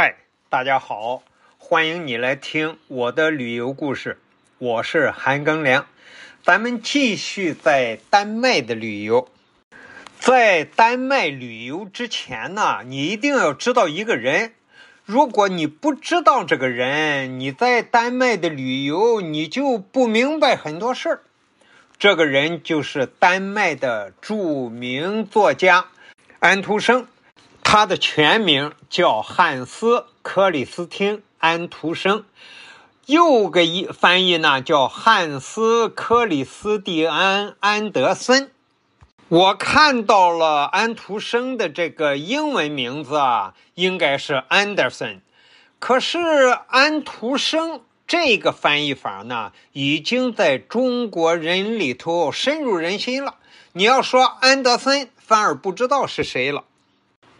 [0.00, 0.14] 嗨，
[0.48, 1.24] 大家好，
[1.58, 4.16] 欢迎你来听我的旅游故事。
[4.58, 5.86] 我是韩庚良，
[6.44, 9.28] 咱们继续在丹麦的旅游。
[10.20, 14.52] 在丹麦旅游之前呢，你一定要知道一个人。
[15.04, 21.22] 如果你不知道这个人，你在丹麦的旅游你就不明白很多事儿。
[21.98, 25.86] 这个人就是丹麦的著名作家
[26.38, 27.08] 安徒生，
[27.70, 32.24] 他的全名叫汉斯·克里斯汀·安徒生，
[33.04, 38.50] 又个一翻译呢叫汉斯·克里斯蒂安·安德森。
[39.28, 45.18] 我看到了安徒生的这个英文名字啊，应该是 Anderson，
[45.78, 46.18] 可是
[46.68, 53.34] 安徒生这个翻译法呢，已经在中国人里头深入人心了。
[53.74, 56.64] 你要说安德森，反而不知道是谁了。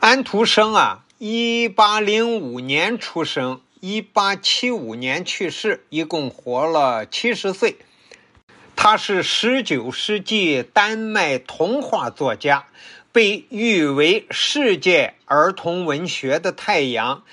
[0.00, 7.78] 安徒生啊，一八零五年出生，一八七五年去世，一共活了七十岁。
[8.76, 12.66] 他是十九世纪丹麦童话作家，
[13.10, 17.24] 被誉为世界儿童文学的太阳。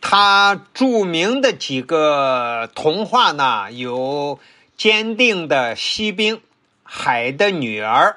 [0.00, 4.38] 他著名的几个童话呢，有
[4.78, 6.36] 《坚定的锡兵》
[6.82, 8.16] 《海的女儿》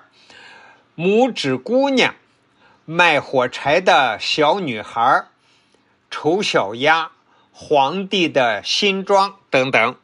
[1.06, 2.12] 《拇指姑娘》
[2.90, 5.02] 《卖火柴的小女孩》
[6.10, 7.04] 《丑小鸭》
[7.52, 9.98] 《皇帝的新装》等等。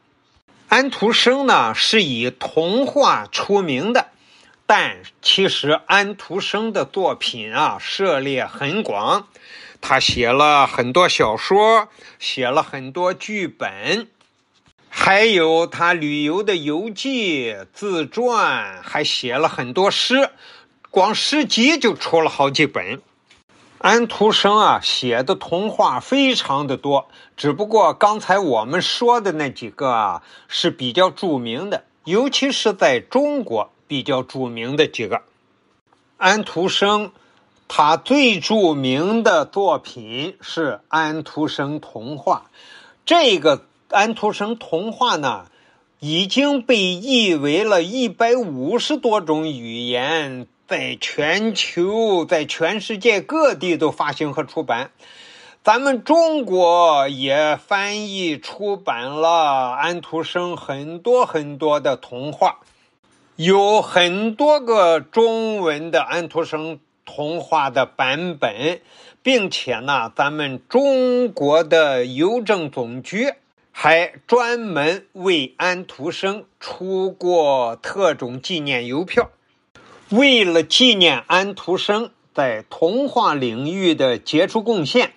[0.68, 4.08] 安徒生呢是以童话出名的，
[4.66, 9.28] 但其实安徒生的作品啊涉猎很广，
[9.80, 14.08] 他写了很多小说，写了很多剧本，
[14.90, 20.28] 还有他旅游的游记、自传，还写了很多诗，
[20.94, 23.02] 光诗集就出了好几本。
[23.78, 35.22] 安徒生啊，写的童话非常的多，只不过刚才我们说的那几个啊是比较著名的，尤其是在中国比较著名的几个。
[36.16, 37.10] 安徒生
[37.66, 42.50] 他最著名的作品是《安徒生童话》，
[43.04, 45.46] 这个安徒生童话呢，
[45.98, 50.46] 已经被译为了一百五十多种语言。
[50.66, 54.90] 在全球，在全世界各地都发行和出版。
[55.62, 62.60] 咱们中国也翻译出版了安徒生很多很多的童话，
[63.36, 68.80] 有很多个中文的安徒生童话的版本，
[69.22, 73.34] 并且呢，咱们中国的邮政总局
[73.70, 79.30] 还专门为安徒生出过特种纪念邮票。
[80.10, 85.14] 为了纪念安徒生在童话领域的杰出贡献，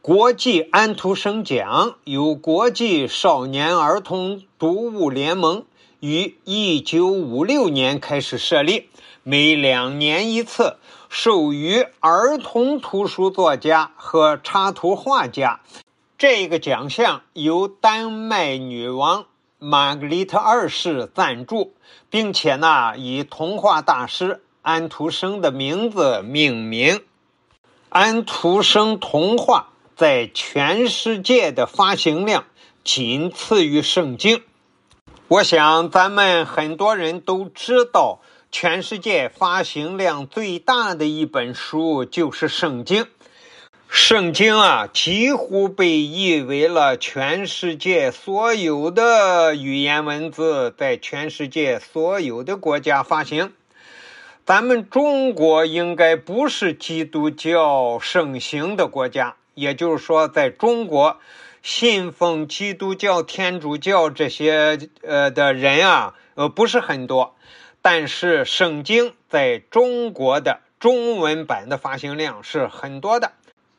[0.00, 5.64] 国际安徒生奖由国际少年儿童读物联盟
[6.00, 8.88] 于一九五六年开始设立，
[9.22, 10.78] 每两年一次，
[11.10, 15.60] 授予儿童图书作家和插图画家。
[16.16, 19.26] 这个奖项由丹麦女王。
[19.66, 21.72] 玛格丽特二世赞助，
[22.10, 27.00] 并且呢，以童话大师安徒生的名字命名。
[27.88, 32.44] 安徒生童话在全世界的发行量
[32.84, 34.42] 仅次于圣经。
[35.28, 38.20] 我想，咱们很多人都知道，
[38.52, 43.06] 全世界发行量最大的一本书就是圣经。
[43.96, 53.52] 圣经啊，几乎被译为了全世界所有的语言文字，在全世界所有的国家发行。
[54.44, 61.20] 咱们中国应该不是基督教盛行的国家，也就是说，在中国
[61.62, 67.36] 信奉基督教、天主教这些呃的人啊，呃不是很多。
[67.80, 73.30] 但是圣经在中国的中文版的发行量是很多的。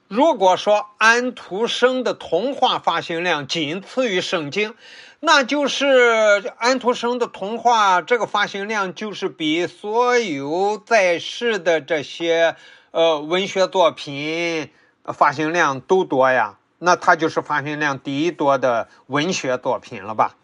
[0.08, 4.76] 如果说安徒生的童话发行量仅次于圣经，
[5.20, 12.56] 那就是安徒生的童话这个发行量就是比所有在世的这些
[12.92, 14.70] 呃文学作品
[15.06, 16.60] 发行量都多呀。
[16.78, 20.36] 那它就是发行量第一多的文学作品了吧？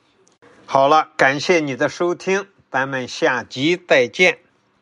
[0.66, 4.40] 好了，感谢你的收听，咱们下集再见。